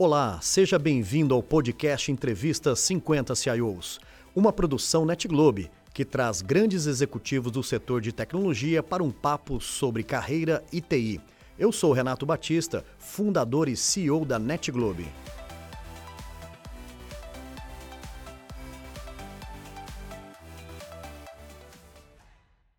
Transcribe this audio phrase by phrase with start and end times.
[0.00, 3.98] Olá, seja bem-vindo ao podcast Entrevista 50 CIOs,
[4.32, 10.04] uma produção NetGlobe que traz grandes executivos do setor de tecnologia para um papo sobre
[10.04, 11.20] carreira e TI.
[11.58, 15.08] Eu sou Renato Batista, fundador e CEO da NetGlobe.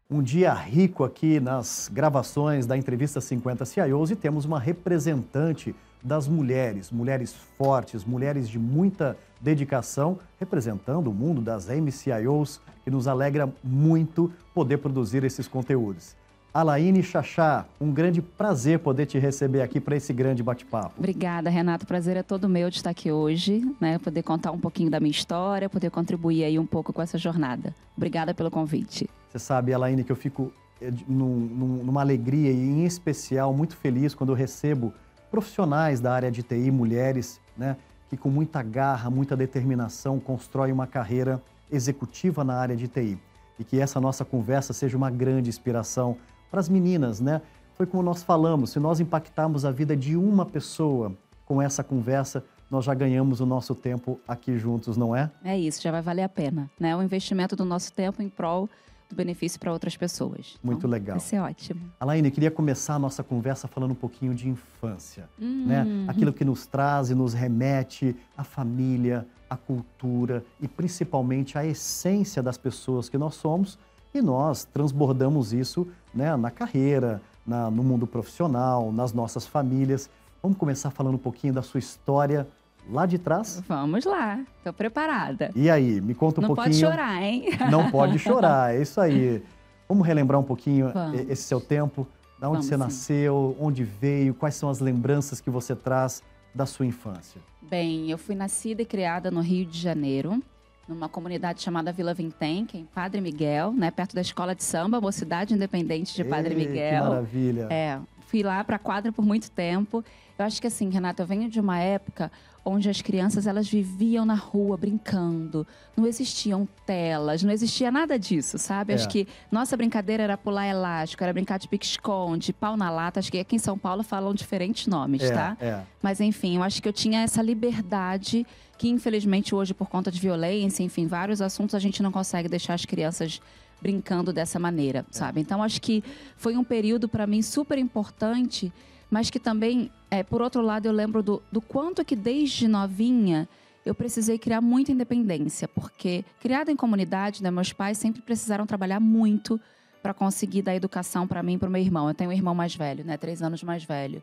[0.09, 6.27] Um dia rico aqui nas gravações da entrevista 50 CIOs e temos uma representante das
[6.27, 13.51] mulheres, mulheres fortes, mulheres de muita dedicação, representando o mundo das MCIOs, que nos alegra
[13.63, 16.15] muito poder produzir esses conteúdos.
[16.51, 20.95] Alaine Chachá, um grande prazer poder te receber aqui para esse grande bate-papo.
[20.97, 21.85] Obrigada, Renato.
[21.85, 23.99] Prazer é todo meu de estar aqui hoje, né?
[23.99, 27.75] Poder contar um pouquinho da minha história, poder contribuir aí um pouco com essa jornada.
[27.95, 29.07] Obrigada pelo convite.
[29.29, 34.15] Você sabe, Alaine, que eu fico eh, num, numa alegria e, em especial, muito feliz
[34.15, 34.91] quando eu recebo
[35.29, 37.77] profissionais da área de TI, mulheres, né,
[38.09, 43.19] que com muita garra, muita determinação constroem uma carreira executiva na área de TI.
[43.57, 46.17] E que essa nossa conversa seja uma grande inspiração
[46.49, 47.41] para as meninas, né?
[47.75, 51.13] Foi como nós falamos, se nós impactarmos a vida de uma pessoa
[51.45, 55.29] com essa conversa, nós já ganhamos o nosso tempo aqui juntos, não é?
[55.43, 56.95] É isso, já vai valer a pena, né?
[56.95, 58.69] O investimento do nosso tempo em prol
[59.09, 60.57] do benefício para outras pessoas.
[60.63, 61.17] Muito então, legal.
[61.17, 61.81] Vai ser ótimo.
[61.99, 65.65] Alaine, queria começar a nossa conversa falando um pouquinho de infância, hum.
[65.65, 65.85] né?
[66.07, 72.43] Aquilo que nos traz e nos remete à família, à cultura e principalmente à essência
[72.43, 73.79] das pessoas que nós somos
[74.13, 80.09] e nós transbordamos isso né, na carreira, na, no mundo profissional, nas nossas famílias.
[80.41, 82.47] Vamos começar falando um pouquinho da sua história
[82.91, 83.61] lá de trás?
[83.67, 85.51] Vamos lá, estou preparada.
[85.55, 86.75] E aí, me conta um Não pouquinho.
[86.81, 87.45] Não pode chorar, hein?
[87.69, 89.43] Não pode chorar, é isso aí.
[89.87, 91.19] Vamos relembrar um pouquinho Vamos.
[91.29, 92.07] esse seu tempo,
[92.39, 93.65] da onde Vamos, você nasceu, sim.
[93.65, 96.21] onde veio, quais são as lembranças que você traz
[96.53, 97.41] da sua infância?
[97.61, 100.41] Bem, eu fui nascida e criada no Rio de Janeiro,
[100.87, 104.63] numa comunidade chamada Vila Vintém, que é em Padre Miguel, né, perto da escola de
[104.63, 107.03] samba, Mocidade Independente de Padre Ei, Miguel.
[107.03, 107.67] Que maravilha.
[107.69, 110.03] É, fui lá para a quadra por muito tempo.
[110.37, 112.31] Eu acho que assim, Renata, eu venho de uma época
[112.69, 115.65] onde as crianças elas viviam na rua brincando,
[115.95, 118.93] não existiam telas, não existia nada disso, sabe?
[118.93, 118.95] É.
[118.95, 123.19] Acho que nossa brincadeira era pular elástico, era brincar de pique-esconde, pau na lata.
[123.19, 125.57] Acho que aqui em São Paulo falam diferentes nomes, é, tá?
[125.59, 125.81] É.
[126.01, 128.45] Mas enfim, eu acho que eu tinha essa liberdade
[128.77, 132.75] que infelizmente hoje por conta de violência, enfim, vários assuntos a gente não consegue deixar
[132.75, 133.41] as crianças
[133.81, 135.41] brincando dessa maneira, sabe?
[135.41, 136.03] Então acho que
[136.37, 138.71] foi um período para mim super importante
[139.09, 143.47] mas que também, é, por outro lado, eu lembro do, do quanto que desde novinha
[143.85, 148.99] eu precisei criar muita independência, porque criada em comunidade, né, meus pais sempre precisaram trabalhar
[148.99, 149.59] muito
[150.01, 152.07] para conseguir dar educação para mim e para o meu irmão.
[152.07, 154.21] Eu tenho um irmão mais velho, né, três anos mais velho.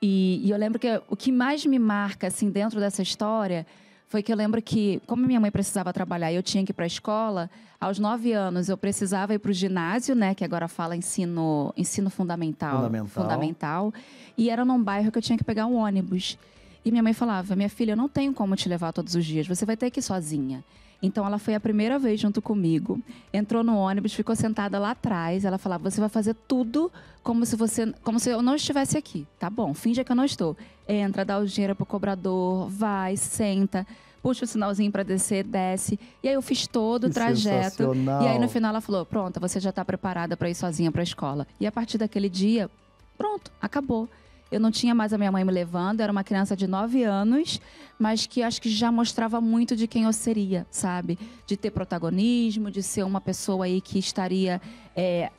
[0.00, 3.66] E, e eu lembro que o que mais me marca assim dentro dessa história
[4.12, 6.74] foi que eu lembro que, como minha mãe precisava trabalhar e eu tinha que ir
[6.74, 7.48] para a escola,
[7.80, 12.10] aos nove anos eu precisava ir para o ginásio, né, que agora fala ensino, ensino
[12.10, 13.08] fundamental, fundamental.
[13.08, 13.94] Fundamental.
[14.36, 16.38] E era num bairro que eu tinha que pegar um ônibus.
[16.84, 19.48] E minha mãe falava: Minha filha, eu não tenho como te levar todos os dias,
[19.48, 20.62] você vai ter que ir sozinha.
[21.02, 23.00] Então ela foi a primeira vez junto comigo,
[23.32, 25.44] entrou no ônibus, ficou sentada lá atrás.
[25.44, 26.92] Ela falava: "Você vai fazer tudo
[27.22, 29.74] como se você, como se eu não estivesse aqui, tá bom?
[29.74, 30.56] Finge que eu não estou.
[30.88, 33.86] Entra, dá o dinheiro pro cobrador, vai, senta."
[34.22, 35.98] Puxa o sinalzinho para descer, desce.
[36.22, 37.82] E aí eu fiz todo o trajeto.
[38.22, 41.02] E aí no final ela falou: "Pronto, você já está preparada para ir sozinha para
[41.02, 41.44] a escola".
[41.58, 42.70] E a partir daquele dia,
[43.18, 44.08] pronto, acabou.
[44.52, 47.58] Eu não tinha mais a minha mãe me levando, era uma criança de 9 anos,
[47.98, 51.18] mas que acho que já mostrava muito de quem eu seria, sabe?
[51.46, 54.60] De ter protagonismo, de ser uma pessoa aí que estaria
[54.94, 55.30] é,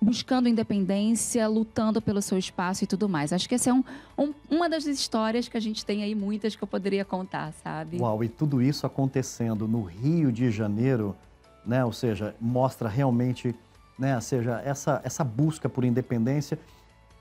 [0.00, 3.32] buscando independência, lutando pelo seu espaço e tudo mais.
[3.32, 3.84] Acho que essa é um,
[4.18, 7.98] um, uma das histórias que a gente tem aí, muitas que eu poderia contar, sabe?
[8.00, 11.14] Uau, e tudo isso acontecendo no Rio de Janeiro,
[11.64, 11.84] né?
[11.84, 13.54] Ou seja, mostra realmente,
[13.96, 14.16] né?
[14.16, 16.58] Ou seja, essa, essa busca por independência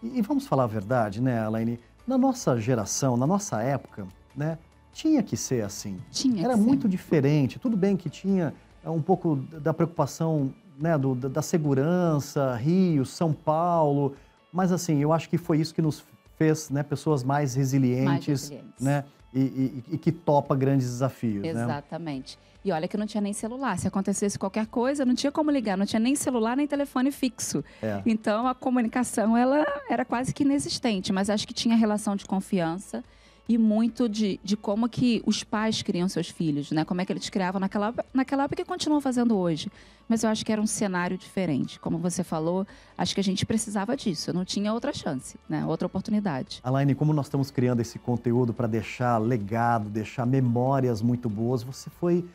[0.01, 1.79] e, e vamos falar a verdade, né, Alaine?
[2.07, 4.57] Na nossa geração, na nossa época, né,
[4.93, 5.99] tinha que ser assim.
[6.11, 6.89] Tinha Era muito ser.
[6.89, 7.59] diferente.
[7.59, 8.53] Tudo bem que tinha
[8.83, 14.15] é, um pouco da preocupação né, do, da segurança, Rio, São Paulo,
[14.51, 16.03] mas assim, eu acho que foi isso que nos
[16.37, 18.81] fez né, pessoas mais resilientes, mais resilientes.
[18.83, 19.05] né?
[19.33, 21.41] E, e, e, que topa grandes desafios.
[21.41, 21.51] Né?
[21.51, 22.37] Exatamente.
[22.37, 22.50] Né?
[22.63, 23.77] E olha que não tinha nem celular.
[23.79, 27.63] Se acontecesse qualquer coisa, não tinha como ligar, não tinha nem celular nem telefone fixo.
[27.81, 28.01] É.
[28.05, 33.03] Então a comunicação ela era quase que inexistente, mas acho que tinha relação de confiança
[33.49, 36.85] e muito de, de como que os pais criam seus filhos, né?
[36.85, 39.69] Como é que eles criavam naquela, naquela época e continuam fazendo hoje.
[40.07, 41.79] Mas eu acho que era um cenário diferente.
[41.79, 42.65] Como você falou,
[42.97, 44.31] acho que a gente precisava disso.
[44.31, 45.65] Não tinha outra chance, né?
[45.65, 46.59] Outra oportunidade.
[46.63, 51.89] Alaine, como nós estamos criando esse conteúdo para deixar legado, deixar memórias muito boas, você
[51.89, 52.25] foi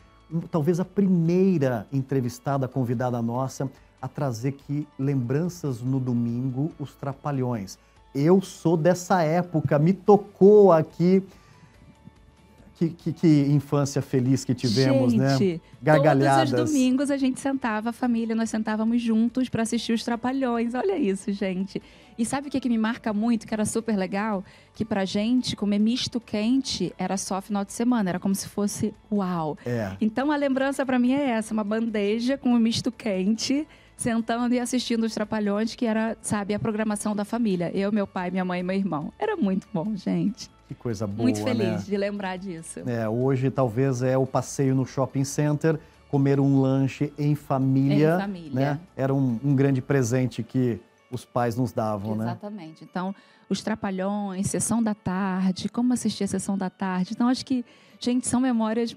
[0.50, 3.70] talvez a primeira entrevistada convidada nossa
[4.00, 7.78] a trazer aqui lembranças no domingo, os trapalhões.
[8.14, 11.22] Eu sou dessa época, me tocou aqui.
[12.76, 15.60] Que, que, que, infância feliz que tivemos, gente, né?
[15.82, 16.50] Gargalhadas.
[16.50, 20.74] Todos os domingos a gente sentava, a família, nós sentávamos juntos para assistir os Trapalhões.
[20.74, 21.80] Olha isso, gente.
[22.18, 24.44] E sabe o que, que me marca muito, que era super legal?
[24.74, 28.94] Que pra gente, comer misto quente era só final de semana, era como se fosse
[29.12, 29.56] uau.
[29.66, 29.96] É.
[30.00, 33.66] Então a lembrança para mim é essa, uma bandeja com um misto quente
[33.96, 37.70] sentando e assistindo os Trapalhões, que era, sabe, a programação da família.
[37.74, 39.12] Eu, meu pai, minha mãe e meu irmão.
[39.18, 40.50] Era muito bom, gente.
[40.68, 41.82] Que coisa boa, Muito feliz né?
[41.86, 42.80] de lembrar disso.
[42.86, 45.78] É, hoje talvez é o passeio no shopping center,
[46.10, 48.16] comer um lanche em família.
[48.16, 48.52] Em família.
[48.52, 48.80] Né?
[48.96, 50.80] Era um, um grande presente que
[51.10, 52.18] os pais nos davam, Exatamente.
[52.18, 52.32] né?
[52.32, 52.84] Exatamente.
[52.84, 53.14] Então,
[53.48, 57.12] os Trapalhões, Sessão da Tarde, como assistir a Sessão da Tarde.
[57.12, 57.64] Então, acho que,
[58.00, 58.94] gente, são memórias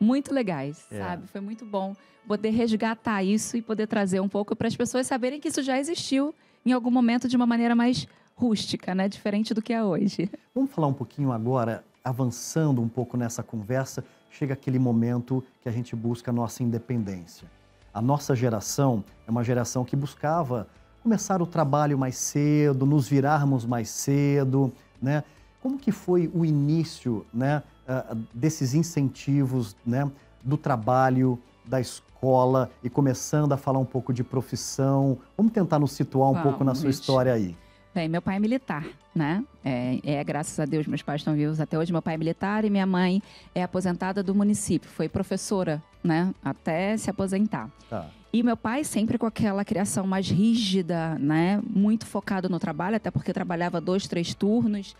[0.00, 0.98] muito legais, é.
[0.98, 1.26] sabe?
[1.28, 1.94] Foi muito bom
[2.26, 5.78] poder resgatar isso e poder trazer um pouco para as pessoas saberem que isso já
[5.78, 6.34] existiu
[6.64, 9.08] em algum momento de uma maneira mais rústica, né?
[9.08, 10.30] Diferente do que é hoje.
[10.54, 15.72] Vamos falar um pouquinho agora, avançando um pouco nessa conversa, chega aquele momento que a
[15.72, 17.48] gente busca a nossa independência.
[17.92, 20.66] A nossa geração é uma geração que buscava
[21.04, 25.22] começar o trabalho mais cedo, nos virarmos mais cedo, né?
[25.60, 30.10] Como que foi o início, né, ah, desses incentivos, né,
[30.42, 35.18] do trabalho, da escola e começando a falar um pouco de profissão.
[35.36, 37.54] Vamos tentar nos situar um Vamos, pouco na sua história aí.
[37.94, 39.44] Bem, meu pai é militar, né?
[39.64, 41.92] É, é, graças a Deus, meus pais estão vivos até hoje.
[41.92, 43.22] Meu pai é militar e minha mãe
[43.54, 44.90] é aposentada do município.
[44.90, 46.34] Foi professora, né?
[46.44, 47.70] Até se aposentar.
[47.88, 48.10] Tá.
[48.32, 51.62] E meu pai sempre com aquela criação mais rígida, né?
[51.64, 54.96] Muito focado no trabalho, até porque trabalhava dois, três turnos.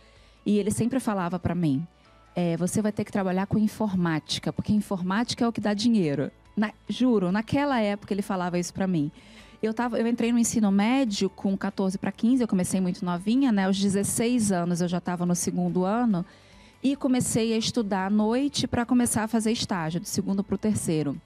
[0.46, 1.84] E ele sempre falava para mim:
[2.36, 6.30] é, você vai ter que trabalhar com informática, porque informática é o que dá dinheiro.
[6.56, 9.10] Na, juro, naquela época ele falava isso para mim.
[9.64, 13.50] Eu, tava, eu entrei no ensino médio com 14 para 15, eu comecei muito novinha,
[13.50, 13.64] né?
[13.64, 16.22] Aos 16 anos eu já estava no segundo ano
[16.82, 20.58] e comecei a estudar à noite para começar a fazer estágio, do segundo para o
[20.58, 21.16] terceiro.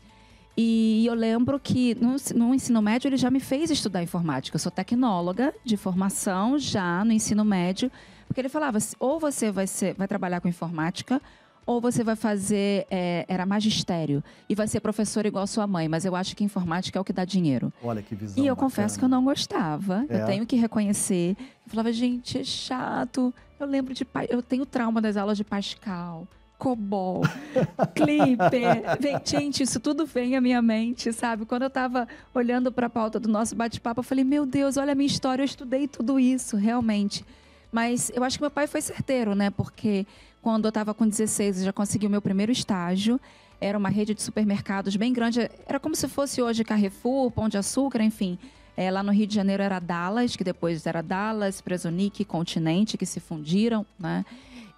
[0.56, 4.54] E eu lembro que no, no, ensino médio ele já me fez estudar informática.
[4.54, 7.90] Eu sou tecnóloga de formação já no ensino médio,
[8.28, 11.20] porque ele falava: ou você vai, ser, vai trabalhar com informática,
[11.68, 16.06] ou você vai fazer, é, era magistério, e vai ser professor igual sua mãe, mas
[16.06, 17.70] eu acho que informática é o que dá dinheiro.
[17.82, 18.42] Olha que visão.
[18.42, 18.70] E eu bacana.
[18.70, 20.06] confesso que eu não gostava.
[20.08, 20.22] É.
[20.22, 21.36] Eu tenho que reconhecer.
[21.38, 23.34] Eu falava, gente, é chato.
[23.60, 24.06] Eu lembro de.
[24.30, 26.26] Eu tenho trauma das aulas de Pascal.
[26.56, 27.22] Cobol,
[27.94, 29.22] Clipper.
[29.22, 31.44] Gente, isso tudo vem à minha mente, sabe?
[31.44, 34.92] Quando eu estava olhando para a pauta do nosso bate-papo, eu falei: Meu Deus, olha
[34.92, 37.24] a minha história, eu estudei tudo isso, realmente.
[37.70, 39.50] Mas eu acho que meu pai foi certeiro, né?
[39.50, 40.06] Porque
[40.42, 43.20] quando eu estava com 16, eu já consegui o meu primeiro estágio.
[43.60, 45.50] Era uma rede de supermercados bem grande.
[45.66, 48.38] Era como se fosse hoje Carrefour, Pão de Açúcar, enfim.
[48.76, 53.04] É, lá no Rio de Janeiro era Dallas, que depois era Dallas, Presonic, Continente, que
[53.04, 54.24] se fundiram, né?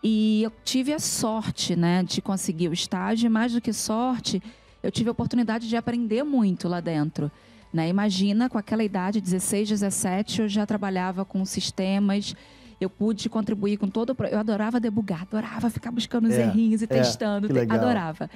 [0.02, 3.26] E eu tive a sorte, né, de conseguir o estágio.
[3.26, 4.42] E mais do que sorte,
[4.82, 7.30] eu tive a oportunidade de aprender muito lá dentro.
[7.72, 7.88] Né?
[7.88, 12.34] Imagina, com aquela idade, 16, 17, eu já trabalhava com sistemas
[12.80, 14.24] eu pude contribuir com todo o.
[14.24, 18.30] Eu adorava debugar, adorava ficar buscando os é, errinhos e é, testando, adorava.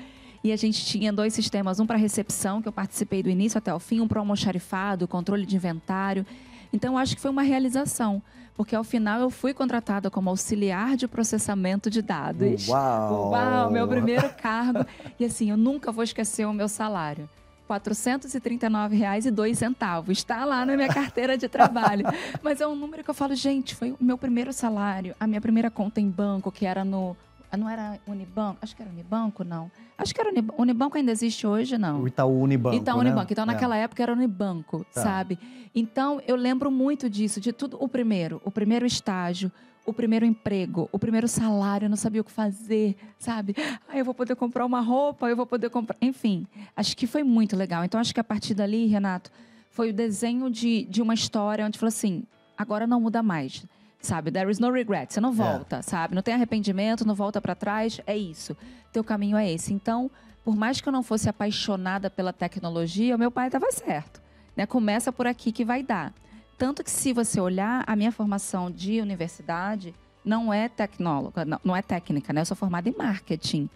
[0.44, 3.72] E a gente tinha dois sistemas, um para recepção, que eu participei do início até
[3.72, 6.26] o fim, um para almoxarifado, controle de inventário.
[6.70, 8.22] Então, eu acho que foi uma realização,
[8.54, 12.68] porque ao final eu fui contratada como auxiliar de processamento de dados.
[12.68, 13.30] Uau!
[13.30, 14.84] Uau, meu primeiro cargo.
[15.18, 17.26] E assim, eu nunca vou esquecer o meu salário.
[17.68, 20.10] R$ 439,02.
[20.10, 22.04] Está lá na minha carteira de trabalho.
[22.42, 25.40] Mas é um número que eu falo, gente, foi o meu primeiro salário, a minha
[25.40, 27.16] primeira conta em banco, que era no.
[27.56, 28.58] Não era Unibanco?
[28.60, 29.70] Acho que era Unibanco, não.
[29.96, 30.60] Acho que era Unibanco.
[30.60, 32.02] Unibanco ainda existe hoje, não.
[32.02, 32.76] O Itaú Unibanco.
[32.76, 33.02] Itaú né?
[33.02, 33.32] Unibanco.
[33.32, 33.82] Então, naquela é.
[33.82, 35.02] época era Unibanco, tá.
[35.02, 35.38] sabe?
[35.72, 37.76] Então, eu lembro muito disso, de tudo.
[37.80, 39.52] O primeiro, o primeiro estágio,
[39.86, 43.54] o primeiro emprego, o primeiro salário, eu não sabia o que fazer, sabe?
[43.88, 45.96] Ah, eu vou poder comprar uma roupa, eu vou poder comprar.
[46.00, 47.84] Enfim, acho que foi muito legal.
[47.84, 49.30] Então, acho que a partir dali, Renato,
[49.70, 52.24] foi o desenho de, de uma história onde falou assim:
[52.56, 53.66] agora não muda mais.
[54.00, 55.32] Sabe, there is no regret, você não é.
[55.32, 55.82] volta, é.
[55.82, 56.14] sabe?
[56.14, 58.54] Não tem arrependimento, não volta para trás, é isso.
[58.92, 59.72] Teu caminho é esse.
[59.72, 60.10] Então,
[60.44, 64.20] por mais que eu não fosse apaixonada pela tecnologia, o meu pai estava certo.
[64.54, 64.66] Né?
[64.66, 66.12] Começa por aqui que vai dar.
[66.56, 69.94] Tanto que, se você olhar a minha formação de universidade,
[70.24, 72.40] não é tecnóloga, não, não é técnica, né?
[72.40, 73.68] Eu sou formada em marketing.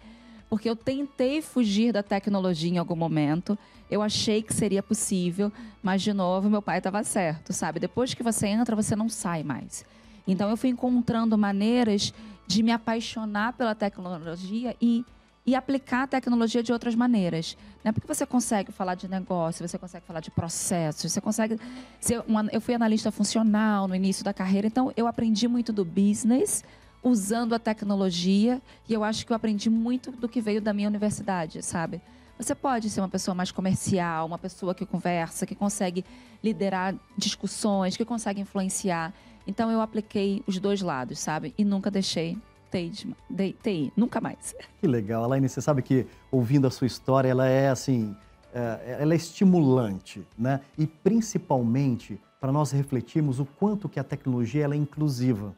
[0.49, 3.57] Porque eu tentei fugir da tecnologia em algum momento.
[3.89, 5.51] Eu achei que seria possível,
[5.83, 7.79] mas de novo meu pai estava certo, sabe?
[7.79, 9.85] Depois que você entra, você não sai mais.
[10.27, 12.13] Então eu fui encontrando maneiras
[12.47, 15.05] de me apaixonar pela tecnologia e
[15.49, 17.57] e aplicar a tecnologia de outras maneiras.
[17.83, 17.91] Né?
[17.91, 21.59] Porque você consegue falar de negócio, você consegue falar de processos, você consegue.
[21.99, 25.83] Ser uma, eu fui analista funcional no início da carreira, então eu aprendi muito do
[25.83, 26.63] business
[27.01, 30.87] usando a tecnologia e eu acho que eu aprendi muito do que veio da minha
[30.87, 31.99] universidade, sabe?
[32.37, 36.05] Você pode ser uma pessoa mais comercial, uma pessoa que conversa, que consegue
[36.43, 39.11] liderar discussões, que consegue influenciar.
[39.47, 41.55] Então eu apliquei os dois lados, sabe?
[41.57, 42.37] E nunca deixei
[42.71, 44.55] TI, nunca mais.
[44.79, 48.15] Que legal, Alaine, você sabe que ouvindo a sua história, ela é assim,
[48.53, 50.61] é, ela é estimulante, né?
[50.77, 55.53] E principalmente para nós refletirmos o quanto que a tecnologia ela é inclusiva,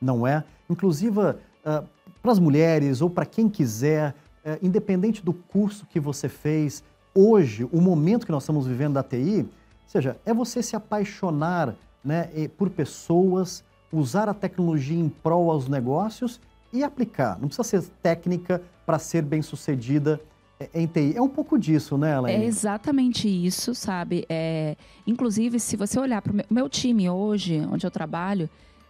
[0.00, 0.44] não é?
[0.68, 1.86] Inclusiva uh,
[2.22, 6.82] para as mulheres ou para quem quiser, uh, independente do curso que você fez,
[7.14, 11.76] hoje, o momento que nós estamos vivendo da TI, ou seja, é você se apaixonar
[12.02, 13.62] né, por pessoas,
[13.92, 16.40] usar a tecnologia em prol aos negócios
[16.72, 17.38] e aplicar.
[17.40, 20.20] Não precisa ser técnica para ser bem sucedida
[20.58, 21.14] é, em TI.
[21.16, 22.44] É um pouco disso, né, Elaine?
[22.44, 24.26] É exatamente isso, sabe?
[24.28, 24.76] É,
[25.06, 28.48] inclusive, se você olhar para o meu, meu time hoje, onde eu trabalho,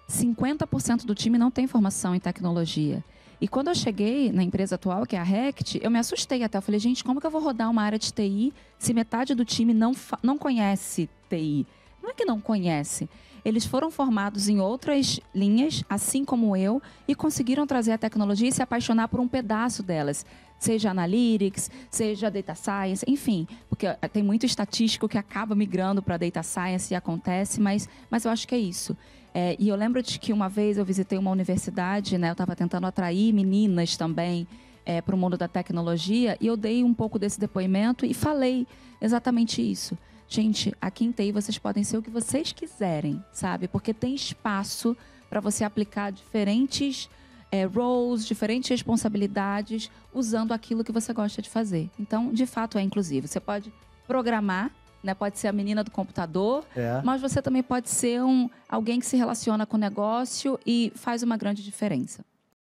[0.08, 3.04] 50% do time não tem formação em tecnologia.
[3.40, 6.56] E quando eu cheguei na empresa atual, que é a Rect, eu me assustei até.
[6.56, 9.44] Eu falei, gente, como que eu vou rodar uma área de TI se metade do
[9.44, 11.66] time não, não conhece TI?
[12.02, 13.08] Não é que não conhece,
[13.44, 18.52] eles foram formados em outras linhas, assim como eu, e conseguiram trazer a tecnologia e
[18.52, 20.24] se apaixonar por um pedaço delas.
[20.58, 26.16] Seja Analytics, seja Data Science, enfim, porque eh, tem muito estatístico que acaba migrando para
[26.16, 28.96] Data Science e acontece, mas, mas eu acho que é isso.
[29.34, 32.54] É, e eu lembro de que uma vez eu visitei uma universidade, né, eu estava
[32.54, 34.46] tentando atrair meninas também
[34.86, 38.66] é, para o mundo da tecnologia, e eu dei um pouco desse depoimento e falei
[39.00, 39.98] exatamente isso.
[40.28, 43.68] Gente, aqui em TI vocês podem ser o que vocês quiserem, sabe?
[43.68, 44.96] Porque tem espaço
[45.28, 47.08] para você aplicar diferentes
[47.50, 51.88] é, roles, diferentes responsabilidades, usando aquilo que você gosta de fazer.
[51.98, 53.28] Então, de fato, é inclusivo.
[53.28, 53.72] Você pode
[54.06, 54.72] programar,
[55.04, 55.14] né?
[55.14, 57.00] Pode ser a menina do computador, é.
[57.04, 61.22] mas você também pode ser um, alguém que se relaciona com o negócio e faz
[61.22, 62.24] uma grande diferença.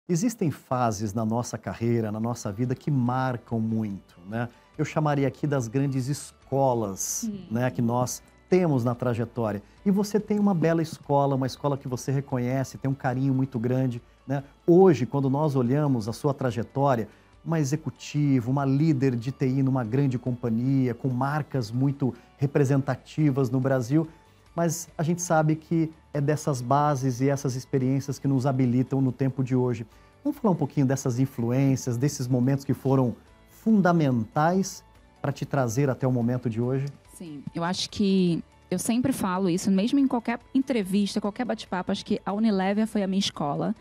[0.08, 4.48] Existem fases na nossa carreira, na nossa vida, que marcam muito, né?
[4.78, 9.62] Eu chamaria aqui das grandes escolas escolas né, que nós temos na trajetória.
[9.84, 13.58] E você tem uma bela escola, uma escola que você reconhece, tem um carinho muito
[13.58, 14.00] grande.
[14.26, 14.42] Né?
[14.66, 17.08] Hoje, quando nós olhamos a sua trajetória,
[17.44, 24.08] uma executiva, uma líder de TI numa grande companhia, com marcas muito representativas no Brasil,
[24.56, 29.12] mas a gente sabe que é dessas bases e essas experiências que nos habilitam no
[29.12, 29.86] tempo de hoje.
[30.24, 33.14] Vamos falar um pouquinho dessas influências, desses momentos que foram
[33.62, 34.84] fundamentais
[35.20, 36.86] para te trazer até o momento de hoje?
[37.14, 42.04] Sim, eu acho que eu sempre falo isso, mesmo em qualquer entrevista, qualquer bate-papo, acho
[42.04, 43.74] que a Unilever foi a minha escola.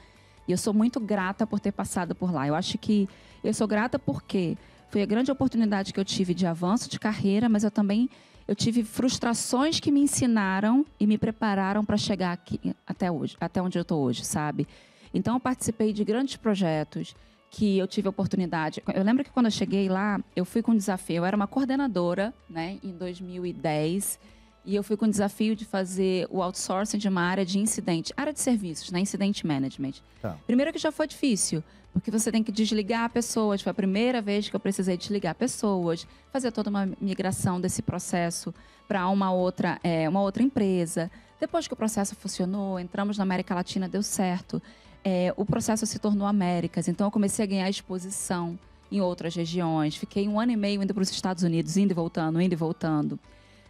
[0.48, 2.48] E eu sou muito grata por ter passado por lá.
[2.48, 3.08] Eu acho que
[3.44, 4.58] eu sou grata porque
[4.90, 8.10] foi a grande oportunidade que eu tive de avanço de carreira, mas eu também
[8.48, 13.62] eu tive frustrações que me ensinaram e me prepararam para chegar aqui até hoje, até
[13.62, 14.66] onde eu estou hoje, sabe?
[15.14, 17.14] Então eu participei de grandes projetos,
[17.50, 18.84] que eu tive a oportunidade.
[18.94, 21.18] Eu lembro que quando eu cheguei lá, eu fui com um desafio.
[21.18, 24.20] Eu era uma coordenadora, né, em 2010,
[24.66, 28.14] e eu fui com o desafio de fazer o outsourcing de uma área de incidente,
[28.18, 29.94] área de serviços, né, incident management.
[30.22, 30.38] Tá.
[30.46, 31.64] Primeiro que já foi difícil,
[31.94, 33.62] porque você tem que desligar pessoas.
[33.62, 38.54] Foi a primeira vez que eu precisei desligar pessoas, fazer toda uma migração desse processo
[38.88, 41.10] para uma outra, é, uma outra empresa.
[41.40, 44.62] Depois que o processo funcionou, entramos na América Latina, deu certo
[45.04, 46.88] é, o processo se tornou Américas.
[46.88, 48.58] Então, eu comecei a ganhar exposição
[48.92, 49.96] em outras regiões.
[49.96, 52.56] Fiquei um ano e meio indo para os Estados Unidos, indo e voltando, indo e
[52.56, 53.20] voltando.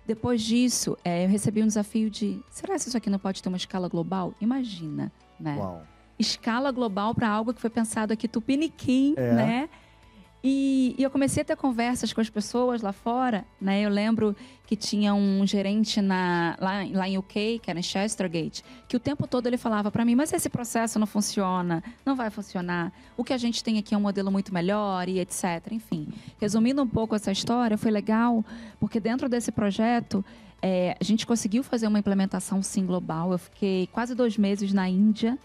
[0.06, 3.50] Depois disso, é, eu recebi um desafio de: será que isso aqui não pode ter
[3.50, 4.34] uma escala global?
[4.40, 5.58] Imagina, né?
[5.58, 5.84] Uau.
[6.18, 9.34] Escala global para algo que foi pensado aqui tupiniquim, é.
[9.34, 9.70] né?
[10.44, 13.82] E, e, eu comecei a ter conversas com as pessoas lá fora, né?
[13.82, 14.36] Eu lembro
[14.68, 19.00] que tinha um gerente na, lá, lá em UK, que era em Chestergate, que o
[19.00, 22.94] tempo todo ele falava para mim, mas esse processo não funciona, não vai funcionar.
[23.16, 25.72] O que a gente tem aqui é um modelo muito melhor e etc.
[25.72, 26.08] Enfim,
[26.40, 28.46] resumindo um pouco essa história, foi legal,
[28.80, 30.24] porque dentro desse projeto
[30.62, 33.32] é, a gente conseguiu fazer uma implementação sim global.
[33.32, 35.38] Eu fiquei quase dois meses na Índia,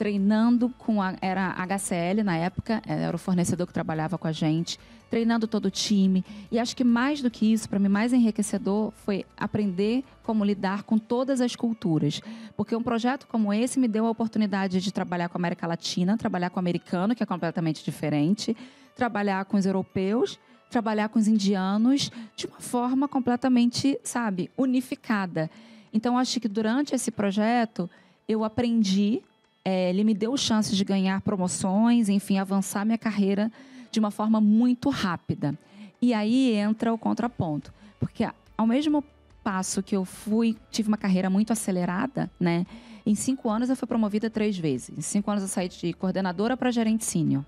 [0.00, 4.80] treinando com a, era HCL na época, era o fornecedor que trabalhava com a gente,
[5.10, 6.24] treinando todo o time.
[6.50, 10.84] E acho que mais do que isso, para mim, mais enriquecedor foi aprender como lidar
[10.84, 12.22] com todas as culturas.
[12.56, 16.16] Porque um projeto como esse me deu a oportunidade de trabalhar com a América Latina,
[16.16, 18.56] trabalhar com o americano, que é completamente diferente,
[18.96, 20.38] trabalhar com os europeus,
[20.70, 25.50] trabalhar com os indianos de uma forma completamente, sabe, unificada.
[25.92, 27.90] Então, acho que durante esse projeto
[28.26, 29.22] eu aprendi
[29.64, 33.50] é, ele me deu chances de ganhar promoções, enfim, avançar minha carreira
[33.90, 35.58] de uma forma muito rápida.
[36.00, 39.04] E aí entra o contraponto, porque ao mesmo
[39.42, 42.66] passo que eu fui, tive uma carreira muito acelerada, né?
[43.04, 44.96] Em cinco anos eu fui promovida três vezes.
[44.96, 47.44] Em cinco anos eu saí de coordenadora para gerente sênior.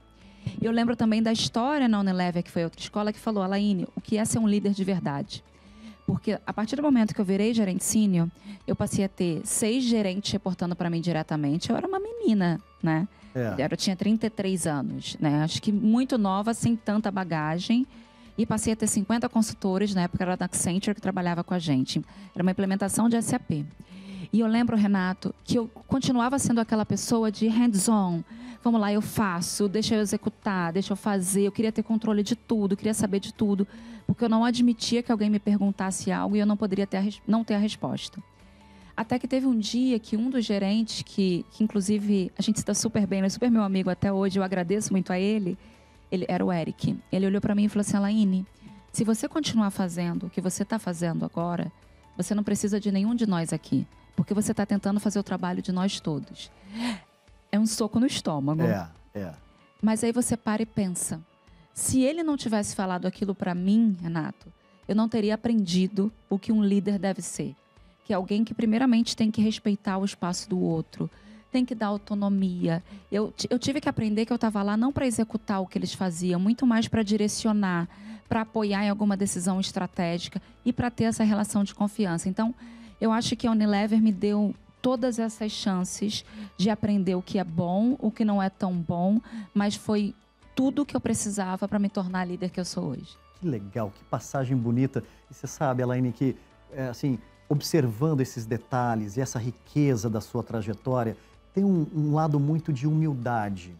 [0.60, 4.00] Eu lembro também da história na Unilever, que foi outra escola, que falou, Alaine, o
[4.00, 5.44] que é ser um líder de verdade?
[6.12, 8.28] Porque a partir do momento que eu virei gerente sênior,
[8.66, 11.70] eu passei a ter seis gerentes reportando para mim diretamente.
[11.70, 13.08] Eu era uma menina, né?
[13.34, 13.66] É.
[13.72, 15.42] Eu tinha 33 anos, né?
[15.42, 17.86] Acho que muito nova, sem tanta bagagem.
[18.36, 21.58] E passei a ter 50 consultores, na época era da Accenture que trabalhava com a
[21.58, 22.02] gente.
[22.34, 23.64] Era uma implementação de SAP.
[24.30, 28.22] E eu lembro, Renato, que eu continuava sendo aquela pessoa de hands-on.
[28.62, 31.42] Vamos lá, eu faço, deixa eu executar, deixa eu fazer.
[31.42, 33.66] Eu queria ter controle de tudo, queria saber de tudo,
[34.06, 37.02] porque eu não admitia que alguém me perguntasse algo e eu não poderia ter a,
[37.26, 38.22] não ter a resposta.
[38.96, 42.72] Até que teve um dia que um dos gerentes, que, que inclusive a gente está
[42.72, 45.58] super bem, ele é super meu amigo até hoje, eu agradeço muito a ele,
[46.10, 46.96] ele era o Eric.
[47.10, 48.46] Ele olhou para mim e falou assim: Alaine,
[48.92, 51.72] se você continuar fazendo o que você está fazendo agora,
[52.16, 55.62] você não precisa de nenhum de nós aqui porque você está tentando fazer o trabalho
[55.62, 56.50] de nós todos.
[57.52, 58.62] É um soco no estômago.
[58.62, 59.32] É, é.
[59.82, 61.20] Mas aí você para e pensa:
[61.74, 64.50] se ele não tivesse falado aquilo para mim, Renato,
[64.88, 67.54] eu não teria aprendido o que um líder deve ser.
[68.04, 71.10] Que é alguém que, primeiramente, tem que respeitar o espaço do outro,
[71.52, 72.82] tem que dar autonomia.
[73.10, 75.92] Eu, eu tive que aprender que eu estava lá não para executar o que eles
[75.92, 77.88] faziam, muito mais para direcionar,
[78.28, 82.28] para apoiar em alguma decisão estratégica e para ter essa relação de confiança.
[82.28, 82.54] Então,
[83.00, 86.24] eu acho que a Unilever me deu todas essas chances
[86.58, 89.20] de aprender o que é bom, o que não é tão bom,
[89.54, 90.14] mas foi
[90.54, 93.16] tudo que eu precisava para me tornar a líder que eu sou hoje.
[93.40, 95.02] Que legal, que passagem bonita.
[95.30, 96.36] E você sabe, Elaine, que
[96.72, 101.16] é, assim, observando esses detalhes e essa riqueza da sua trajetória,
[101.54, 103.74] tem um, um lado muito de humildade,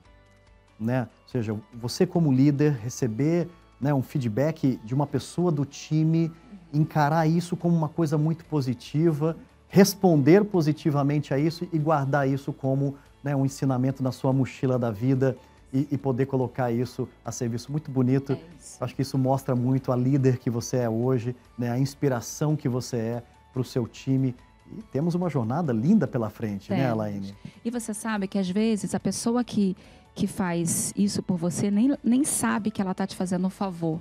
[0.79, 1.09] né?
[1.25, 3.49] Ou seja, você como líder receber
[3.81, 6.31] né, um feedback de uma pessoa do time
[6.73, 9.37] encarar isso como uma coisa muito positiva,
[9.73, 14.91] responder positivamente a isso e guardar isso como né, um ensinamento na sua mochila da
[14.91, 15.35] vida
[15.73, 17.73] e, e poder colocar isso a serviço.
[17.73, 18.35] Muito bonito.
[18.35, 18.39] É
[18.79, 22.69] Acho que isso mostra muito a líder que você é hoje, né, a inspiração que
[22.69, 24.37] você é para o seu time.
[24.77, 26.99] E temos uma jornada linda pela frente, né, temos.
[26.99, 27.35] né, Elaine?
[27.65, 29.75] E você sabe que às vezes a pessoa que,
[30.15, 34.01] que faz isso por você nem, nem sabe que ela está te fazendo um favor.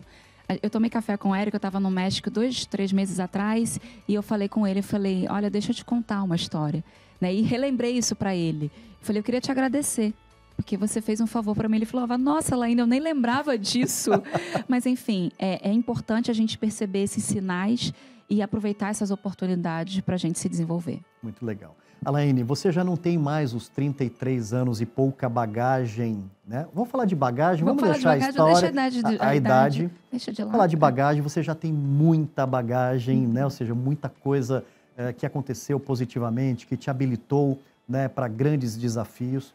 [0.61, 4.13] Eu tomei café com o Érico, eu estava no México dois, três meses atrás, e
[4.13, 6.83] eu falei com ele, eu falei, olha, deixa eu te contar uma história.
[7.19, 7.33] Né?
[7.33, 8.65] E relembrei isso para ele.
[8.99, 10.13] Eu falei, eu queria te agradecer,
[10.55, 11.77] porque você fez um favor para mim.
[11.77, 14.11] Ele falou, nossa, Laína, eu nem lembrava disso.
[14.67, 17.93] Mas, enfim, é, é importante a gente perceber esses sinais
[18.29, 21.01] e aproveitar essas oportunidades para a gente se desenvolver.
[21.21, 21.75] Muito legal.
[22.03, 26.67] Alaine, você já não tem mais os 33 anos e pouca bagagem, né?
[26.73, 29.01] Vamos falar de bagagem, vamos, vamos deixar de bagagem, a história, deixa a idade.
[29.01, 29.79] De, a, a, idade.
[29.83, 29.95] idade.
[30.09, 30.51] Deixa de lado.
[30.51, 33.33] Falar de bagagem, você já tem muita bagagem, uhum.
[33.33, 33.43] né?
[33.43, 34.65] Ou seja, muita coisa
[34.97, 39.53] é, que aconteceu positivamente, que te habilitou né, para grandes desafios.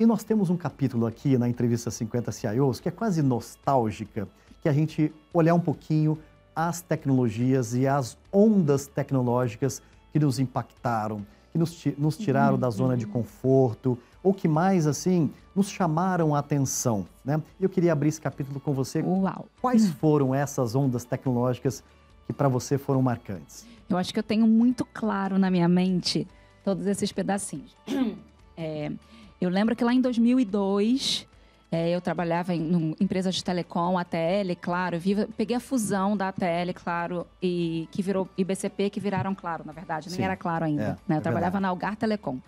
[0.00, 4.26] E nós temos um capítulo aqui na entrevista 50 CIOs que é quase nostálgica,
[4.62, 6.18] que a gente olhar um pouquinho
[6.56, 12.60] as tecnologias e as ondas tecnológicas que nos impactaram que nos, nos tiraram uhum.
[12.60, 17.40] da zona de conforto, ou que mais, assim, nos chamaram a atenção, né?
[17.60, 19.00] Eu queria abrir esse capítulo com você.
[19.00, 19.46] Uau!
[19.62, 21.84] Quais foram essas ondas tecnológicas
[22.26, 23.64] que para você foram marcantes?
[23.88, 26.26] Eu acho que eu tenho muito claro na minha mente
[26.64, 27.74] todos esses pedacinhos.
[28.56, 28.92] É,
[29.40, 31.26] eu lembro que lá em 2002
[31.74, 34.96] é, eu trabalhava em, em empresas de telecom, ATL, claro.
[35.36, 40.08] Peguei a fusão da ATL, claro, e que virou IBCP, que viraram claro, na verdade.
[40.08, 40.22] Nem Sim.
[40.22, 40.82] era claro ainda.
[40.82, 41.16] É, né?
[41.16, 42.38] Eu é trabalhava na Algar Telecom.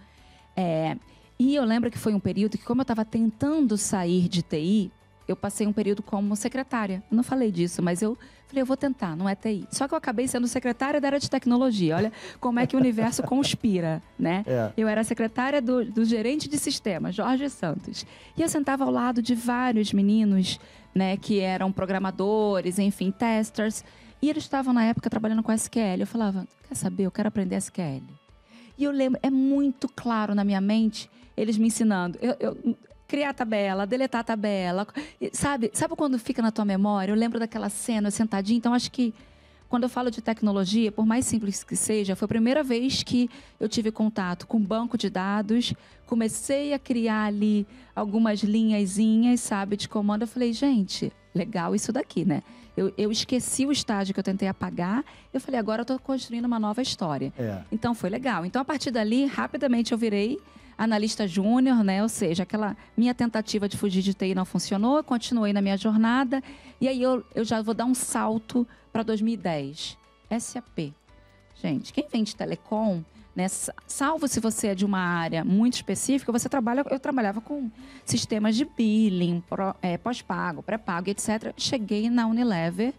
[0.56, 0.96] É,
[1.38, 4.92] e eu lembro que foi um período que, como eu estava tentando sair de TI,
[5.26, 7.02] eu passei um período como secretária.
[7.10, 9.66] Eu não falei disso, mas eu falei, eu vou tentar, não é TI.
[9.70, 11.96] Só que eu acabei sendo secretária da área de tecnologia.
[11.96, 14.44] Olha como é que o universo conspira, né?
[14.46, 14.72] É.
[14.76, 18.06] Eu era secretária do, do gerente de sistemas, Jorge Santos.
[18.36, 20.60] E eu sentava ao lado de vários meninos,
[20.94, 23.84] né, que eram programadores, enfim, testers.
[24.22, 26.00] E eles estavam, na época, trabalhando com SQL.
[26.00, 28.02] Eu falava, quer saber, eu quero aprender SQL.
[28.78, 32.18] E eu lembro, é muito claro na minha mente, eles me ensinando.
[32.20, 34.86] Eu, eu, criar tabela, deletar tabela,
[35.32, 35.70] sabe?
[35.72, 37.12] Sabe quando fica na tua memória?
[37.12, 38.58] Eu lembro daquela cena, sentadinha.
[38.58, 39.14] Então, acho que
[39.68, 43.28] quando eu falo de tecnologia, por mais simples que seja, foi a primeira vez que
[43.58, 45.74] eu tive contato com banco de dados,
[46.06, 50.22] comecei a criar ali algumas linhazinhas, sabe, de comando.
[50.22, 52.42] Eu falei, gente, legal isso daqui, né?
[52.76, 55.02] Eu, eu esqueci o estágio que eu tentei apagar.
[55.32, 57.32] Eu falei, agora eu estou construindo uma nova história.
[57.38, 57.62] É.
[57.72, 58.44] Então foi legal.
[58.44, 60.38] Então a partir dali, rapidamente eu virei
[60.76, 62.02] analista júnior, né?
[62.02, 66.42] Ou seja, aquela minha tentativa de fugir de TI não funcionou, continuei na minha jornada.
[66.80, 69.96] E aí eu, eu já vou dar um salto para 2010.
[70.38, 70.92] SAP.
[71.62, 73.02] Gente, quem vende telecom,
[73.34, 73.46] né,
[73.86, 76.84] salvo se você é de uma área muito específica, você trabalha.
[76.90, 77.70] Eu trabalhava com
[78.04, 79.42] sistemas de billing,
[79.80, 81.52] é, pós-pago, pré-pago, etc.
[81.56, 82.92] Cheguei na Unilever,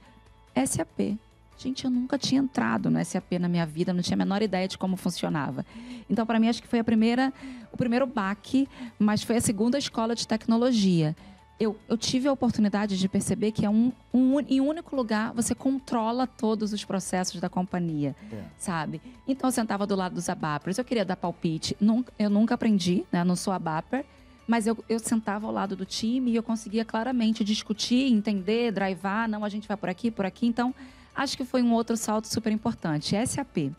[0.65, 1.17] SAP.
[1.57, 4.67] Gente, eu nunca tinha entrado no SAP na minha vida, não tinha a menor ideia
[4.67, 5.65] de como funcionava.
[6.07, 7.33] Então, para mim, acho que foi a primeira,
[7.71, 8.67] o primeiro baque,
[8.99, 11.15] mas foi a segunda escola de tecnologia.
[11.59, 15.33] Eu, eu tive a oportunidade de perceber que é um, um, em um único lugar
[15.33, 18.43] você controla todos os processos da companhia, é.
[18.59, 19.01] sabe?
[19.27, 23.03] Então, eu sentava do lado dos abapers, eu queria dar palpite, nunca, eu nunca aprendi,
[23.11, 23.23] né?
[23.23, 24.05] não sou abaper,
[24.47, 29.27] mas eu, eu sentava ao lado do time e eu conseguia claramente discutir, entender, drivar,
[29.27, 30.45] não, a gente vai por aqui, por aqui.
[30.45, 30.73] Então,
[31.17, 33.15] acho que foi um outro salto super importante.
[33.25, 33.73] SAP.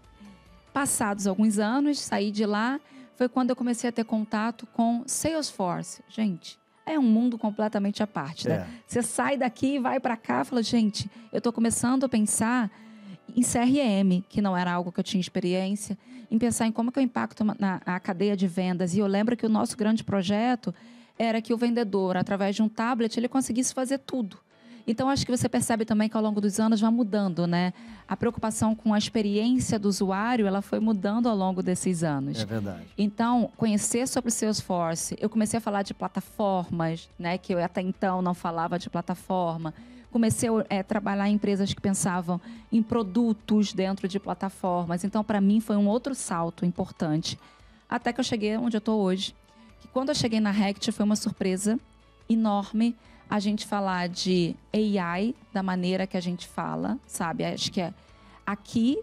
[0.73, 2.81] Passados alguns anos, saí de lá,
[3.17, 6.03] foi quando eu comecei a ter contato com Salesforce.
[6.09, 8.55] Gente, é um mundo completamente à parte, né?
[8.55, 8.67] É.
[8.87, 12.71] Você sai daqui vai para cá, fala, gente, eu estou começando a pensar
[13.35, 15.97] em CRM, que não era algo que eu tinha experiência,
[16.31, 18.95] em pensar em como que eu impacto na, na cadeia de vendas.
[18.95, 20.75] E eu lembro que o nosso grande projeto
[21.19, 24.39] era que o vendedor, através de um tablet, ele conseguisse fazer tudo.
[24.89, 27.75] Então, acho que você percebe também que ao longo dos anos vai mudando, né?
[28.09, 32.41] A preocupação com a experiência do usuário, ela foi mudando ao longo desses anos.
[32.41, 32.85] É verdade.
[32.97, 37.37] Então, conhecer sobre o Salesforce, eu comecei a falar de plataformas, né?
[37.37, 39.75] Que eu até então não falava de plataforma.
[40.11, 42.41] Comecei a é, trabalhar em empresas que pensavam
[42.73, 45.05] em produtos dentro de plataformas.
[45.05, 47.39] Então, para mim, foi um outro salto importante.
[47.91, 49.35] Até que eu cheguei onde eu estou hoje.
[49.83, 51.79] Que quando eu cheguei na Rect, foi uma surpresa
[52.27, 52.97] enorme
[53.29, 57.45] a gente falar de AI da maneira que a gente fala, sabe?
[57.45, 57.93] Acho que é
[58.47, 58.99] aqui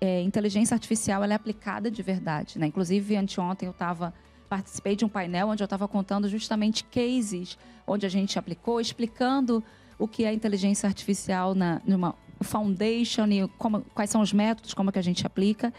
[0.00, 2.66] é, inteligência artificial ela é aplicada de verdade, né?
[2.66, 4.12] Inclusive anteontem eu estava
[4.48, 9.62] participei de um painel onde eu estava contando justamente cases onde a gente aplicou, explicando
[9.98, 14.90] o que é inteligência artificial na numa foundation e como, quais são os métodos, como
[14.90, 15.72] é que a gente aplica.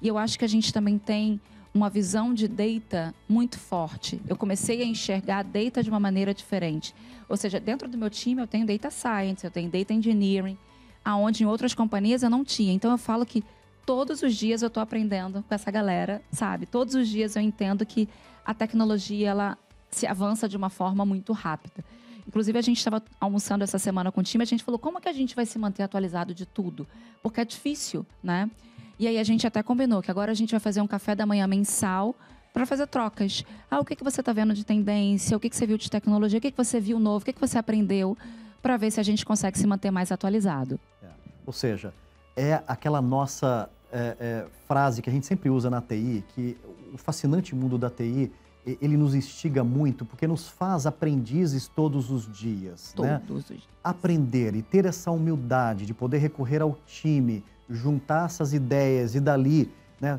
[0.00, 1.40] E eu acho que a gente também tem
[1.74, 4.20] uma visão de data muito forte.
[4.26, 6.94] Eu comecei a enxergar data de uma maneira diferente.
[7.28, 10.56] Ou seja, dentro do meu time eu tenho data science, eu tenho data engineering,
[11.04, 12.72] aonde em outras companhias eu não tinha.
[12.72, 13.42] Então eu falo que
[13.84, 16.66] todos os dias eu estou aprendendo com essa galera, sabe?
[16.66, 18.08] Todos os dias eu entendo que
[18.44, 19.58] a tecnologia ela
[19.90, 21.84] se avança de uma forma muito rápida.
[22.26, 25.00] Inclusive, a gente estava almoçando essa semana com o time, a gente falou como é
[25.00, 26.86] que a gente vai se manter atualizado de tudo?
[27.22, 28.50] Porque é difícil, né?
[28.98, 31.24] E aí a gente até combinou que agora a gente vai fazer um café da
[31.24, 32.16] manhã mensal
[32.56, 33.44] para fazer trocas.
[33.70, 35.36] Ah, o que, que você está vendo de tendência?
[35.36, 36.38] O que, que você viu de tecnologia?
[36.38, 37.22] O que, que você viu novo?
[37.22, 38.16] O que, que você aprendeu?
[38.62, 40.80] Para ver se a gente consegue se manter mais atualizado.
[41.02, 41.08] É.
[41.44, 41.92] Ou seja,
[42.34, 46.56] é aquela nossa é, é, frase que a gente sempre usa na TI, que
[46.94, 48.32] o fascinante mundo da TI
[48.64, 52.94] ele nos instiga muito porque nos faz aprendizes todos os dias.
[52.98, 53.18] Né?
[53.18, 53.36] Todos né?
[53.36, 53.62] os dias.
[53.84, 59.70] Aprender e ter essa humildade de poder recorrer ao time, juntar essas ideias e dali,
[60.00, 60.18] né,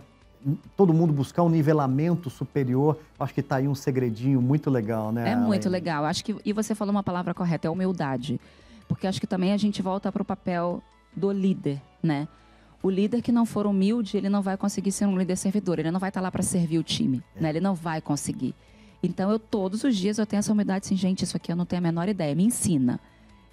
[0.75, 5.31] todo mundo buscar um nivelamento superior, acho que está aí um segredinho muito legal, né?
[5.31, 6.05] É muito legal.
[6.05, 8.39] Acho que e você falou uma palavra correta, é humildade,
[8.87, 10.81] porque acho que também a gente volta para o papel
[11.15, 12.27] do líder, né?
[12.81, 15.91] O líder que não for humilde, ele não vai conseguir ser um líder servidor, ele
[15.91, 17.41] não vai estar tá lá para servir o time, é.
[17.41, 17.49] né?
[17.49, 18.53] Ele não vai conseguir.
[19.01, 21.65] Então eu todos os dias eu tenho essa humildade assim, gente, isso aqui eu não
[21.65, 22.99] tenho a menor ideia, me ensina.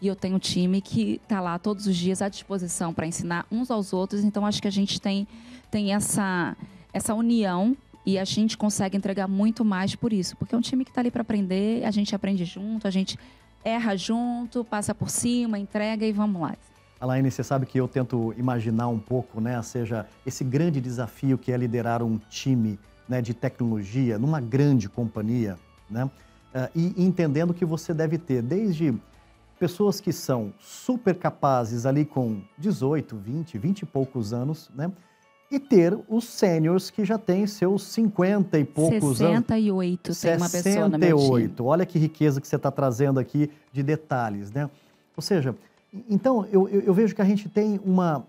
[0.00, 3.46] E eu tenho um time que está lá todos os dias à disposição para ensinar
[3.50, 4.24] uns aos outros.
[4.24, 5.26] Então, acho que a gente tem,
[5.70, 6.57] tem essa,
[6.92, 10.37] essa união e a gente consegue entregar muito mais por isso.
[10.37, 13.18] Porque é um time que está ali para aprender, a gente aprende junto, a gente
[13.64, 16.54] erra junto, passa por cima, entrega e vamos lá.
[17.00, 19.61] Alaine, você sabe que eu tento imaginar um pouco, né?
[19.62, 22.78] Seja, esse grande desafio que é liderar um time
[23.09, 25.59] né, de tecnologia numa grande companhia,
[25.90, 26.04] né?
[26.04, 28.94] Uh, e entendendo que você deve ter desde
[29.54, 34.90] pessoas que são super capazes ali com 18, 20, 20 e poucos anos, né?
[35.50, 40.18] E ter os sêniors que já têm seus 50 e poucos 68 anos.
[40.18, 41.54] 68 tem uma pessoa meu time.
[41.60, 44.68] Olha que riqueza que você está trazendo aqui de detalhes, né?
[45.16, 45.54] Ou seja,
[46.08, 48.26] então eu, eu, vejo que a gente tem uma,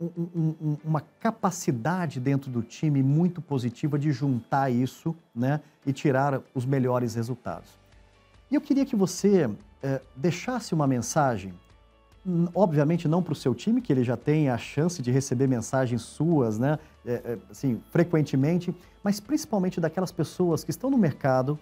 [0.00, 6.40] um, um, uma capacidade dentro do time muito positiva de juntar isso né, e tirar
[6.54, 7.77] os melhores resultados.
[8.50, 9.50] E eu queria que você
[9.82, 11.52] é, deixasse uma mensagem,
[12.54, 16.02] obviamente não para o seu time, que ele já tem a chance de receber mensagens
[16.02, 21.58] suas, né, é, assim, frequentemente, mas principalmente daquelas pessoas que estão no mercado,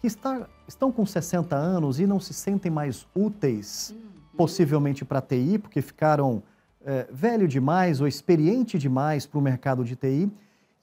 [0.00, 4.36] que está, estão com 60 anos e não se sentem mais úteis, uhum.
[4.36, 6.42] possivelmente para a TI, porque ficaram
[6.84, 10.30] é, velho demais ou experiente demais para o mercado de TI,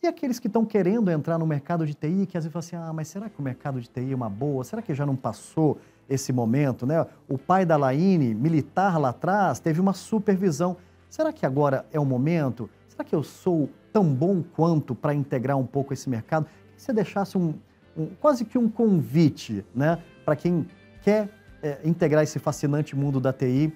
[0.04, 2.76] e aqueles que estão querendo entrar no mercado de TI, que às vezes falam assim,
[2.76, 4.64] ah, mas será que o mercado de TI é uma boa?
[4.64, 5.78] Será que já não passou
[6.10, 6.86] esse momento?
[6.86, 7.06] Né?
[7.30, 10.76] O pai da Laine, militar lá atrás, teve uma supervisão.
[11.10, 12.70] Será que agora é o momento?
[12.90, 16.48] Será que eu sou tão bom quanto para integrar um pouco esse mercado?
[16.76, 17.54] Que você deixasse um,
[17.98, 20.68] um, quase que um convite né, para quem
[21.02, 21.30] quer
[21.62, 23.74] é, integrar esse fascinante mundo da TI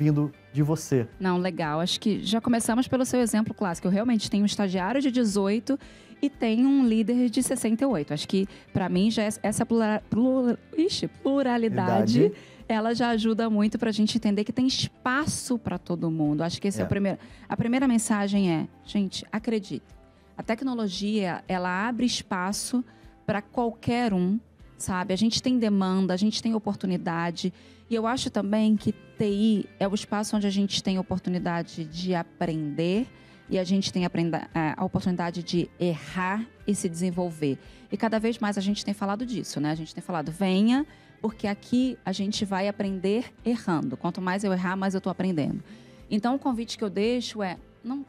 [0.00, 1.06] vindo de você.
[1.18, 1.80] Não, legal.
[1.80, 3.86] Acho que já começamos pelo seu exemplo clássico.
[3.86, 5.78] Eu realmente tenho um estagiário de 18
[6.22, 8.12] e tenho um líder de 68.
[8.12, 12.34] Acho que, para mim, já é essa plura, plura, ixi, pluralidade, Idade.
[12.68, 16.42] ela já ajuda muito para a gente entender que tem espaço para todo mundo.
[16.42, 16.82] Acho que esse é.
[16.82, 17.18] é o primeiro.
[17.48, 19.82] A primeira mensagem é, gente, acredite.
[20.36, 22.84] A tecnologia, ela abre espaço
[23.26, 24.40] para qualquer um,
[24.76, 25.12] sabe?
[25.12, 27.52] A gente tem demanda, a gente tem oportunidade.
[27.90, 32.14] E eu acho também que TI é o espaço onde a gente tem oportunidade de
[32.14, 33.08] aprender
[33.48, 37.58] e a gente tem a oportunidade de errar e se desenvolver.
[37.90, 39.72] E cada vez mais a gente tem falado disso, né?
[39.72, 40.86] A gente tem falado, venha,
[41.20, 43.96] porque aqui a gente vai aprender errando.
[43.96, 45.60] Quanto mais eu errar, mais eu estou aprendendo.
[46.08, 47.58] Então, o convite que eu deixo é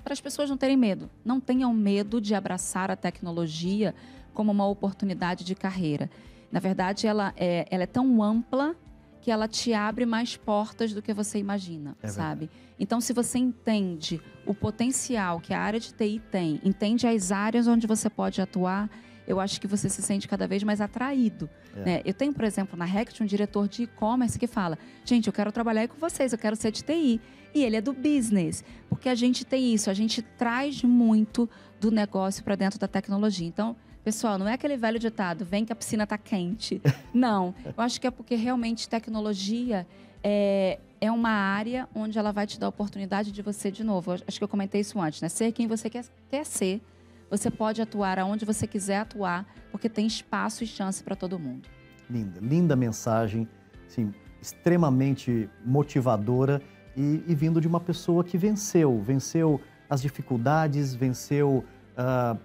[0.04, 1.10] para as pessoas não terem medo.
[1.26, 3.96] Não tenham medo de abraçar a tecnologia
[4.32, 6.08] como uma oportunidade de carreira.
[6.52, 8.76] Na verdade, ela é, ela é tão ampla
[9.22, 12.50] que ela te abre mais portas do que você imagina, é sabe?
[12.80, 17.68] Então, se você entende o potencial que a área de TI tem, entende as áreas
[17.68, 18.90] onde você pode atuar,
[19.28, 21.48] eu acho que você se sente cada vez mais atraído.
[21.76, 21.80] É.
[21.86, 22.02] Né?
[22.04, 25.52] Eu tenho, por exemplo, na Rect um diretor de e-commerce que fala: gente, eu quero
[25.52, 27.22] trabalhar com vocês, eu quero ser de TI.
[27.54, 31.50] E ele é do business, porque a gente tem isso, a gente traz muito
[31.82, 33.46] do negócio para dentro da tecnologia.
[33.46, 36.82] Então, Pessoal, não é aquele velho ditado, vem que a piscina está quente.
[37.14, 37.54] Não.
[37.66, 39.86] Eu acho que é porque realmente tecnologia
[40.24, 44.14] é, é uma área onde ela vai te dar a oportunidade de você, de novo,
[44.14, 45.30] acho que eu comentei isso antes, né?
[45.30, 46.82] Ser quem você quer, quer ser.
[47.30, 51.70] Você pode atuar aonde você quiser atuar, porque tem espaço e chance para todo mundo.
[52.10, 53.48] Linda, linda mensagem,
[53.88, 56.62] sim, extremamente motivadora
[56.98, 61.64] e, e, vindo de uma pessoa que venceu, venceu as dificuldades, venceu
[61.96, 62.38] uh,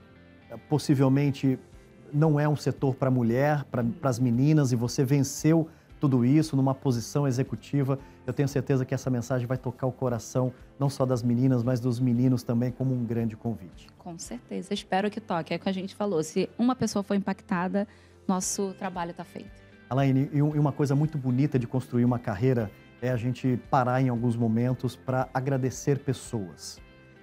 [0.69, 1.59] possivelmente
[2.13, 6.75] não é um setor para mulher, para as meninas, e você venceu tudo isso numa
[6.75, 7.99] posição executiva.
[8.27, 11.81] Eu tenho certeza que essa mensagem vai tocar o coração não só das meninas, mas
[11.81, 13.89] dos meninos também, como um grande convite.
[13.99, 14.75] Com certeza.
[14.75, 15.55] Espero que toque.
[15.55, 16.23] É o que a gente falou.
[16.23, 17.89] Se uma pessoa for impactada,
[18.29, 19.51] nosso trabalho está feito.
[19.89, 24.09] Alaine, e uma coisa muito bonita de construir uma carreira é a gente parar em
[24.09, 26.81] alguns momentos para agradecer pessoas.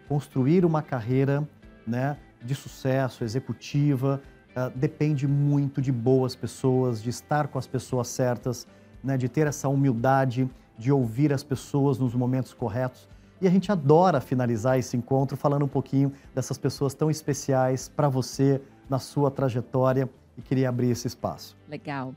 [0.08, 1.48] Construir uma carreira,
[1.86, 2.17] né?
[2.43, 4.21] De sucesso, executiva,
[4.56, 8.67] uh, depende muito de boas pessoas, de estar com as pessoas certas,
[9.03, 13.08] né, de ter essa humildade, de ouvir as pessoas nos momentos corretos.
[13.41, 18.08] E a gente adora finalizar esse encontro falando um pouquinho dessas pessoas tão especiais para
[18.08, 21.58] você na sua trajetória e queria abrir esse espaço.
[21.67, 22.15] Legal.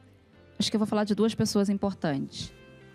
[0.59, 2.53] Acho que eu vou falar de duas pessoas importantes.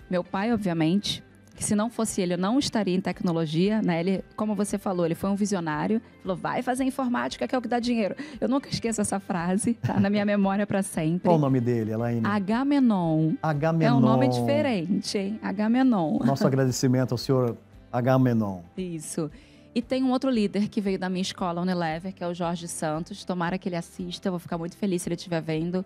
[0.09, 1.23] Meu pai, obviamente,
[1.61, 3.99] que se não fosse ele, eu não estaria em tecnologia, né?
[3.99, 7.61] Ele, como você falou, ele foi um visionário, falou, vai fazer informática que é o
[7.61, 8.15] que dá dinheiro.
[8.39, 11.25] Eu nunca esqueço essa frase, tá na minha memória para sempre.
[11.25, 12.25] Qual o nome dele, Elaine?
[12.25, 13.33] Agamenon.
[13.43, 13.87] Agamenon.
[13.87, 15.39] É um nome diferente, hein?
[15.43, 16.17] Agamenon.
[16.25, 17.55] Nosso agradecimento ao senhor
[17.93, 18.61] Agamenon.
[18.75, 19.29] Isso.
[19.75, 22.67] E tem um outro líder que veio da minha escola, Unilever, que é o Jorge
[22.67, 23.23] Santos.
[23.23, 25.85] Tomara que ele assista, eu vou ficar muito feliz se ele estiver vendo,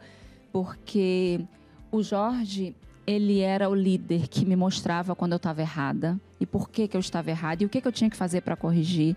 [0.53, 1.41] porque
[1.91, 2.73] o Jorge,
[3.07, 6.97] ele era o líder que me mostrava quando eu estava errada e por que, que
[6.97, 9.15] eu estava errada e o que, que eu tinha que fazer para corrigir.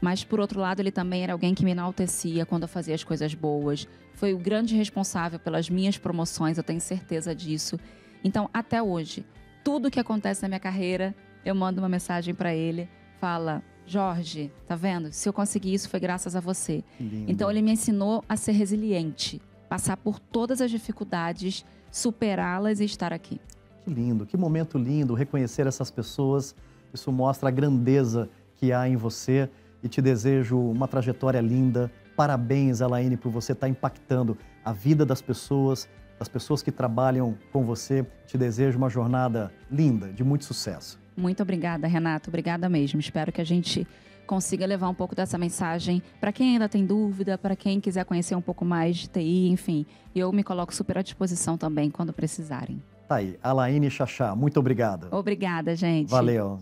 [0.00, 3.04] Mas, por outro lado, ele também era alguém que me enaltecia quando eu fazia as
[3.04, 3.86] coisas boas.
[4.14, 7.78] Foi o grande responsável pelas minhas promoções, eu tenho certeza disso.
[8.24, 9.24] Então, até hoje,
[9.62, 14.74] tudo que acontece na minha carreira, eu mando uma mensagem para ele, fala: Jorge, tá
[14.74, 15.12] vendo?
[15.12, 16.82] Se eu consegui isso foi graças a você.
[16.98, 17.30] Lindo.
[17.30, 23.12] Então, ele me ensinou a ser resiliente, passar por todas as dificuldades superá-las e estar
[23.12, 23.40] aqui.
[23.84, 26.54] Que lindo, que momento lindo reconhecer essas pessoas.
[26.92, 29.48] Isso mostra a grandeza que há em você
[29.82, 35.22] e te desejo uma trajetória linda, Parabéns, Alaine, por você estar impactando a vida das
[35.22, 38.04] pessoas, das pessoas que trabalham com você.
[38.26, 41.00] Te desejo uma jornada linda, de muito sucesso.
[41.16, 42.28] Muito obrigada, Renato.
[42.28, 43.00] Obrigada mesmo.
[43.00, 43.88] Espero que a gente
[44.30, 48.36] consiga levar um pouco dessa mensagem para quem ainda tem dúvida, para quem quiser conhecer
[48.36, 49.84] um pouco mais de TI, enfim.
[50.14, 52.80] Eu me coloco super à disposição também quando precisarem.
[53.08, 55.08] Tá aí, Alaine Chachá, muito obrigada.
[55.10, 56.08] Obrigada, gente.
[56.08, 56.60] Valeu.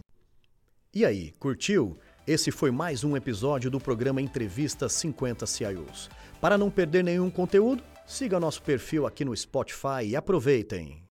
[0.94, 1.98] E aí, curtiu?
[2.26, 6.08] Esse foi mais um episódio do programa Entrevista 50 CIOs.
[6.40, 11.02] Para não perder nenhum conteúdo, siga nosso perfil aqui no Spotify e aproveitem!